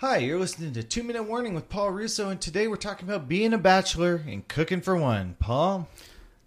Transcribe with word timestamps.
Hi, 0.00 0.16
you're 0.16 0.38
listening 0.38 0.72
to 0.72 0.82
Two 0.82 1.02
Minute 1.02 1.24
Warning 1.24 1.52
with 1.52 1.68
Paul 1.68 1.90
Russo, 1.90 2.30
and 2.30 2.40
today 2.40 2.68
we're 2.68 2.76
talking 2.76 3.06
about 3.06 3.28
being 3.28 3.52
a 3.52 3.58
bachelor 3.58 4.24
and 4.26 4.48
cooking 4.48 4.80
for 4.80 4.96
one. 4.96 5.36
Paul? 5.38 5.88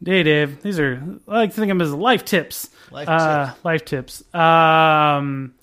Hey, 0.03 0.23
Dave. 0.23 0.63
These 0.63 0.79
are, 0.79 0.99
I 1.27 1.37
like 1.37 1.51
to 1.51 1.55
think 1.55 1.71
of 1.71 1.77
them 1.77 1.85
as 1.85 1.93
life 1.93 2.25
tips. 2.25 2.71
Life 2.89 3.07
uh, 3.07 3.51
tips. 3.51 3.63
Life 3.63 3.85
tips. 3.85 4.33
Um, 4.33 5.53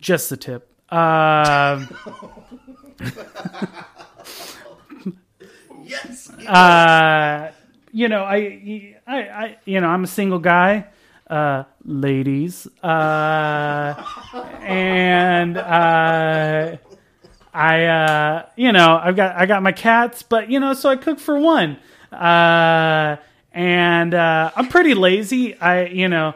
just 0.00 0.30
the 0.30 0.36
tip. 0.36 0.72
Uh, 0.88 1.86
Yes! 5.84 6.30
uh, 6.30 7.50
you 7.90 8.08
know, 8.08 8.22
I, 8.22 8.94
I, 9.08 9.16
I, 9.16 9.56
you 9.64 9.80
know, 9.80 9.88
I'm 9.88 10.04
a 10.04 10.06
single 10.06 10.38
guy. 10.38 10.86
Uh, 11.28 11.64
ladies. 11.84 12.68
Uh, 12.80 14.04
and, 14.60 15.58
uh, 15.58 16.76
I, 17.52 17.84
uh, 17.84 18.46
you 18.56 18.72
know, 18.72 19.00
I've 19.02 19.16
got, 19.16 19.36
I 19.36 19.46
got 19.46 19.62
my 19.62 19.72
cats, 19.72 20.22
but 20.22 20.50
you 20.50 20.60
know, 20.60 20.74
so 20.74 20.88
I 20.88 20.96
cook 20.96 21.18
for 21.18 21.38
one. 21.38 21.78
Uh, 22.12 23.16
and, 23.52 24.14
uh, 24.14 24.50
I'm 24.54 24.68
pretty 24.68 24.94
lazy. 24.94 25.58
I, 25.58 25.86
you 25.86 26.08
know, 26.08 26.34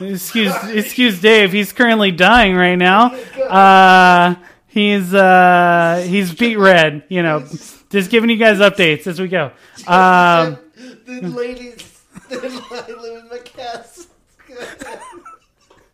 excuse, 0.00 0.54
excuse 0.64 1.20
Dave. 1.20 1.52
He's 1.52 1.72
currently 1.72 2.10
dying 2.10 2.56
right 2.56 2.76
now. 2.76 3.14
Uh, 3.48 4.34
he's, 4.66 5.14
uh, 5.14 6.04
he's 6.08 6.34
beat 6.34 6.56
red, 6.56 7.04
you 7.08 7.22
know, 7.22 7.46
just 7.90 8.10
giving 8.10 8.30
you 8.30 8.36
guys 8.36 8.58
updates 8.58 9.06
as 9.06 9.20
we 9.20 9.28
go. 9.28 9.52
Um, 9.86 10.58
the 11.06 11.28
ladies 11.28 12.02
I 12.30 12.34
live 12.34 13.24
in 13.24 13.28
my 13.30 13.38
cats. 13.38 14.08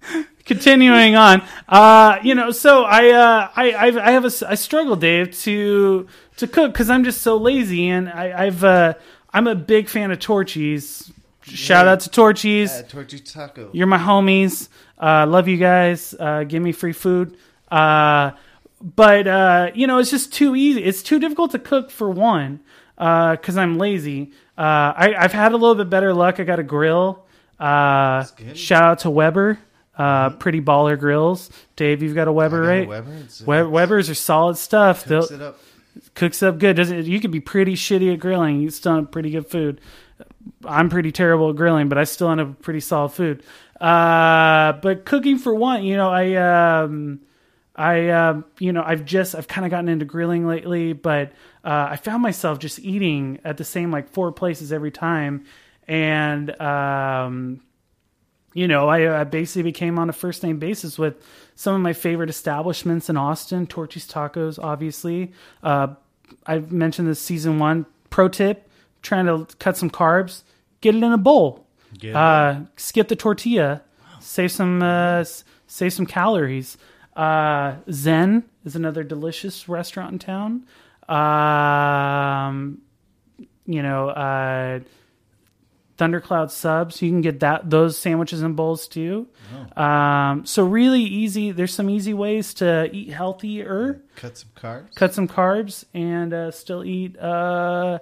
continuing 0.45 1.17
on 1.17 1.43
uh 1.69 2.19
you 2.23 2.35
know 2.35 2.51
so 2.51 2.85
i 2.85 3.09
uh 3.11 3.49
i 3.57 3.73
I've, 3.73 3.97
i 3.97 4.11
have 4.11 4.25
a 4.25 4.31
i 4.49 4.55
struggle 4.55 4.95
dave 4.95 5.33
to 5.41 6.07
to 6.37 6.47
cook 6.47 6.73
because 6.73 6.91
i'm 6.91 7.03
just 7.05 7.23
so 7.23 7.37
lazy 7.39 7.89
and 7.89 8.11
i 8.11 8.45
i've 8.45 8.63
uh 8.63 8.95
i'm 9.33 9.47
a 9.47 9.55
big 9.55 9.89
fan 9.89 10.11
of 10.11 10.19
Torchy's. 10.21 11.11
Shout 11.43 11.87
out 11.87 12.01
to 12.01 12.11
Torchy's. 12.11 12.83
Torchy 12.89 13.19
Taco. 13.19 13.69
you're 13.73 13.87
my 13.87 13.99
homies. 13.99 14.69
Uh 14.99 15.27
love 15.27 15.47
you 15.47 15.59
guys. 15.59 16.15
Uh 16.19 16.45
give 16.45 16.63
me 16.63 16.73
free 16.73 16.93
food. 16.95 17.37
Uh 17.71 18.31
but 18.81 19.27
uh 19.27 19.71
you 19.75 19.87
know 19.87 19.99
it's 19.99 20.11
just 20.11 20.33
too 20.33 20.57
easy. 20.57 20.83
It's 20.83 21.03
too 21.03 21.19
difficult 21.19 21.51
to 21.51 21.59
cook 21.59 21.91
for 21.91 22.09
one 22.11 22.61
uh 22.97 23.33
because 23.33 23.57
i'm 23.59 23.77
lazy. 23.79 24.33
Uh 24.57 24.93
I, 24.97 25.15
i've 25.19 25.33
had 25.33 25.53
a 25.53 25.57
little 25.57 25.75
bit 25.75 25.91
better 25.91 26.15
luck. 26.15 26.41
I 26.41 26.45
got 26.45 26.59
a 26.59 26.63
grill. 26.63 27.27
Uh 27.59 28.25
shout 28.55 28.83
out 28.83 28.99
to 29.01 29.11
weber 29.11 29.59
uh 29.97 30.31
pretty 30.31 30.61
baller 30.61 30.99
grills 30.99 31.51
dave 31.77 32.03
you've 32.03 32.15
got 32.15 32.27
a 32.29 32.33
weber 32.33 32.63
got 32.63 32.67
a 32.67 32.69
right 32.79 32.89
Weber. 32.89 33.13
It's, 33.25 33.41
uh, 33.43 33.45
We- 33.47 33.63
Weber's 33.63 34.11
are 34.11 34.15
solid 34.15 34.57
stuff. 34.57 35.05
They'll, 35.05 35.21
cooks 35.21 35.33
it 35.33 35.43
up. 35.43 35.59
cooks 36.15 36.43
up 36.43 36.59
good. 36.59 36.77
Does 36.77 36.91
it? 36.91 37.05
You 37.07 37.21
could 37.21 37.31
be 37.31 37.41
pretty 37.41 37.75
shitty 37.75 38.13
at 38.13 38.19
grilling. 38.19 38.61
You 38.61 38.71
still 38.71 38.97
have 38.97 39.11
pretty 39.13 39.31
good 39.31 39.47
food. 39.47 39.81
I'm 40.65 40.89
pretty 40.91 41.13
terrible 41.13 41.51
at 41.51 41.57
grilling, 41.57 41.89
but 41.89 41.97
I 41.99 42.05
still 42.05 42.31
end 42.31 42.41
up 42.41 42.61
pretty 42.63 42.81
solid 42.81 43.11
food. 43.11 43.43
Uh, 43.81 44.73
but 44.83 45.05
cooking 45.05 45.39
for 45.39 45.55
one, 45.55 45.85
you 45.85 45.97
know, 45.97 46.11
I, 46.11 46.35
um, 46.83 47.21
I, 47.77 48.09
uh, 48.09 48.43
you 48.59 48.73
know, 48.73 48.83
I've 48.85 49.05
just, 49.05 49.35
I've 49.35 49.49
kind 49.49 49.65
of 49.65 49.71
gotten 49.71 49.89
into 49.89 50.05
grilling 50.05 50.47
lately, 50.47 50.93
but 50.93 51.33
uh, 51.65 51.89
I 51.91 51.97
found 51.97 52.23
myself 52.23 52.59
just 52.59 52.79
eating 52.79 53.41
at 53.45 53.57
the 53.57 53.65
same 53.65 53.91
like 53.91 54.09
four 54.11 54.33
places 54.33 54.73
every 54.73 54.91
time, 54.91 55.45
and 55.89 56.59
um, 56.61 57.61
you 58.55 58.69
know, 58.69 58.89
I, 58.89 59.21
I 59.21 59.25
basically 59.25 59.65
became 59.65 59.99
on 59.99 60.09
a 60.09 60.13
first 60.13 60.43
name 60.43 60.59
basis 60.59 60.99
with 60.99 61.17
some 61.57 61.75
of 61.75 61.81
my 61.81 61.93
favorite 61.93 62.31
establishments 62.31 63.11
in 63.11 63.17
Austin. 63.17 63.67
Torchy's 63.67 64.09
Tacos, 64.09 64.59
obviously. 64.63 65.33
Uh, 65.63 65.89
I've 66.47 66.73
mentioned 66.73 67.09
this 67.09 67.21
season 67.21 67.59
one. 67.59 67.85
Pro 68.11 68.29
tip: 68.29 68.71
trying 69.03 69.27
to 69.27 69.47
cut 69.57 69.77
some 69.77 69.91
carbs, 69.91 70.45
get 70.81 70.95
it 70.95 71.03
in 71.03 71.13
a 71.13 71.19
bowl. 71.19 71.67
Uh, 72.19 72.61
skip 72.77 73.09
the 73.09 73.17
tortilla. 73.17 73.83
Save 74.21 74.53
some 74.53 74.83
uh, 74.83 75.25
save 75.67 75.93
some 75.93 76.07
calories. 76.07 76.79
Uh, 77.17 77.77
Zen 77.91 78.45
is 78.65 78.77
another 78.77 79.03
delicious 79.03 79.69
restaurant 79.69 80.13
in 80.13 80.19
town. 80.21 80.67
Um, 81.09 82.81
you 83.67 83.83
know, 83.83 84.09
uh, 84.09 84.81
Thundercloud 85.97 86.51
subs. 86.51 87.01
You 87.03 87.11
can 87.11 87.21
get 87.21 87.41
that 87.41 87.71
those 87.71 87.97
sandwiches 87.97 88.43
and 88.43 88.57
bowls 88.57 88.89
too. 88.89 89.29
Um, 89.77 90.45
so 90.45 90.65
really 90.65 91.03
easy. 91.03 91.53
There's 91.53 91.73
some 91.75 91.89
easy 91.89 92.15
ways 92.15 92.55
to 92.55 92.91
eat 92.93 93.11
healthier, 93.11 94.03
Cut 94.17 94.37
some 94.37 94.51
carbs. 94.57 94.95
cut 94.95 95.15
some 95.15 95.29
carbs, 95.29 95.85
and 95.95 96.33
uh, 96.35 96.51
still 96.51 96.85
eat 96.85 97.17
uh, 97.19 98.01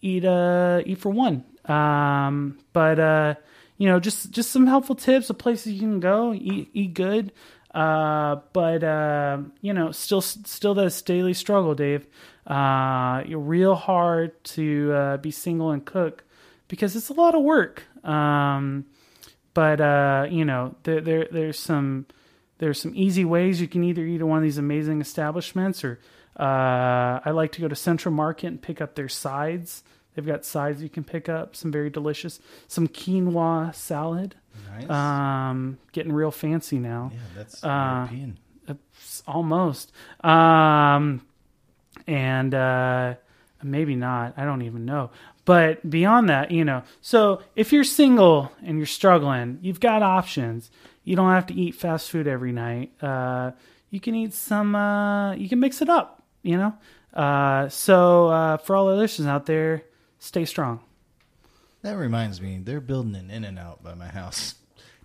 eat 0.00 0.24
uh, 0.24 0.82
eat 0.86 0.98
for 0.98 1.10
one. 1.10 1.44
Um, 1.66 2.58
but 2.72 2.98
uh, 2.98 3.34
you 3.76 3.88
know, 3.88 4.00
just 4.00 4.30
just 4.30 4.50
some 4.50 4.66
helpful 4.66 4.94
tips 4.94 5.28
of 5.28 5.36
places 5.38 5.74
you 5.74 5.80
can 5.80 6.00
go 6.00 6.32
eat 6.32 6.70
eat 6.72 6.94
good. 6.94 7.32
Uh, 7.74 8.36
but 8.54 8.82
uh, 8.82 9.38
you 9.60 9.74
know, 9.74 9.92
still 9.92 10.22
still 10.22 10.72
this 10.74 11.02
daily 11.02 11.34
struggle, 11.34 11.74
Dave. 11.74 12.06
Uh, 12.46 13.22
you're 13.26 13.38
real 13.38 13.74
hard 13.74 14.42
to 14.42 14.92
uh, 14.94 15.16
be 15.18 15.30
single 15.30 15.70
and 15.70 15.84
cook 15.84 16.24
because 16.68 16.94
it's 16.94 17.08
a 17.08 17.14
lot 17.14 17.34
of 17.34 17.42
work. 17.42 17.82
Um, 18.04 18.86
but 19.54 19.80
uh, 19.80 20.26
you 20.30 20.44
know, 20.44 20.76
there, 20.84 21.00
there 21.00 21.28
there's 21.30 21.58
some 21.58 22.06
there's 22.58 22.80
some 22.80 22.92
easy 22.94 23.24
ways 23.24 23.60
you 23.60 23.68
can 23.68 23.82
either 23.84 24.04
eat 24.04 24.20
at 24.20 24.26
one 24.26 24.38
of 24.38 24.44
these 24.44 24.58
amazing 24.58 25.00
establishments, 25.00 25.82
or 25.82 25.98
uh, 26.38 27.20
I 27.24 27.30
like 27.30 27.52
to 27.52 27.60
go 27.60 27.68
to 27.68 27.74
Central 27.76 28.14
Market 28.14 28.46
and 28.48 28.62
pick 28.62 28.80
up 28.80 28.94
their 28.94 29.08
sides. 29.08 29.82
They've 30.14 30.26
got 30.26 30.44
sides 30.44 30.82
you 30.82 30.88
can 30.88 31.04
pick 31.04 31.28
up, 31.28 31.54
some 31.54 31.70
very 31.70 31.90
delicious, 31.90 32.40
some 32.66 32.88
quinoa 32.88 33.74
salad. 33.74 34.34
Nice. 34.76 34.90
Um, 34.90 35.78
getting 35.92 36.12
real 36.12 36.32
fancy 36.32 36.78
now 36.78 37.12
yeah, 37.12 37.20
that's 37.36 37.62
uh, 37.62 38.08
European. 38.10 38.38
almost 39.28 39.92
um 40.24 41.22
and 42.08 42.54
uh 42.54 43.14
maybe 43.62 43.94
not 43.96 44.34
i 44.36 44.44
don't 44.44 44.62
even 44.62 44.84
know 44.84 45.10
but 45.44 45.88
beyond 45.88 46.28
that 46.28 46.50
you 46.50 46.64
know 46.64 46.82
so 47.00 47.40
if 47.56 47.72
you're 47.72 47.84
single 47.84 48.52
and 48.64 48.76
you're 48.78 48.86
struggling 48.86 49.58
you've 49.62 49.80
got 49.80 50.02
options 50.02 50.70
you 51.04 51.16
don't 51.16 51.30
have 51.30 51.46
to 51.46 51.54
eat 51.54 51.74
fast 51.74 52.10
food 52.10 52.26
every 52.28 52.52
night 52.52 52.92
uh 53.02 53.50
you 53.90 53.98
can 54.00 54.14
eat 54.14 54.32
some 54.34 54.74
uh 54.74 55.32
you 55.34 55.48
can 55.48 55.58
mix 55.60 55.80
it 55.82 55.88
up 55.88 56.22
you 56.42 56.56
know 56.56 56.72
uh 57.14 57.68
so 57.68 58.28
uh 58.28 58.56
for 58.58 58.76
all 58.76 58.86
the 58.86 58.94
listeners 58.94 59.26
out 59.26 59.46
there 59.46 59.82
stay 60.18 60.44
strong 60.44 60.80
That 61.82 61.96
reminds 61.96 62.40
me, 62.40 62.60
they're 62.62 62.80
building 62.80 63.14
an 63.14 63.30
In-N-Out 63.30 63.82
by 63.84 63.94
my 63.94 64.08
house. 64.08 64.56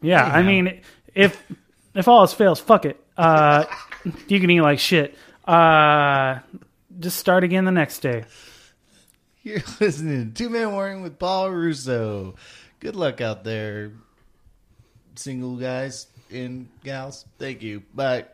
Yeah, 0.02 0.26
Hey, 0.26 0.32
I 0.40 0.42
man. 0.42 0.46
mean, 0.66 0.82
if 1.16 1.42
if 1.94 2.08
all 2.08 2.22
else 2.22 2.34
fails, 2.34 2.60
fuck 2.60 2.86
it. 2.86 2.98
Uh, 3.16 3.66
you 4.28 4.40
can 4.40 4.50
eat 4.50 4.62
like 4.62 4.80
shit. 4.80 5.16
Just 7.00 7.18
start 7.18 7.44
again 7.44 7.66
the 7.66 7.72
next 7.72 8.00
day. 8.00 8.26
You're 9.44 9.62
listening 9.80 10.32
to 10.32 10.44
Two 10.44 10.50
Man 10.50 10.72
Warning 10.72 11.02
with 11.02 11.20
Paul 11.20 11.52
Russo. 11.52 12.36
Good 12.80 12.96
luck 12.96 13.22
out 13.22 13.44
there, 13.44 13.92
single 15.16 15.56
guys 15.56 16.08
and 16.32 16.70
gals. 16.84 17.26
Thank 17.38 17.62
you. 17.62 17.84
Bye. 17.94 18.26